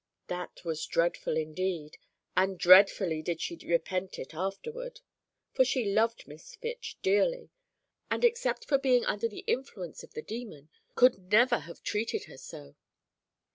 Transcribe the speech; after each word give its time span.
That 0.29 0.65
was 0.65 0.87
dreadful, 0.87 1.37
indeed, 1.37 1.99
and 2.35 2.57
dreadfully 2.57 3.21
did 3.21 3.39
she 3.39 3.55
repent 3.57 4.17
it 4.17 4.33
afterward, 4.33 5.01
for 5.53 5.63
she 5.63 5.93
loved 5.93 6.27
Miss 6.27 6.55
Fitch 6.55 6.97
dearly, 7.03 7.51
and, 8.09 8.25
except 8.25 8.65
for 8.65 8.79
being 8.79 9.05
under 9.05 9.27
the 9.27 9.43
influence 9.45 10.01
of 10.01 10.15
the 10.15 10.23
demon, 10.23 10.69
could 10.95 11.31
never 11.31 11.59
have 11.59 11.83
treated 11.83 12.23
her 12.23 12.37
so. 12.39 12.73